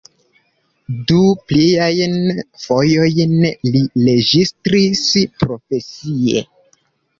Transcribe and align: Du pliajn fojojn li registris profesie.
Du 1.11 1.19
pliajn 1.51 2.15
fojojn 2.63 3.37
li 3.77 3.85
registris 4.09 5.07
profesie. 5.45 6.45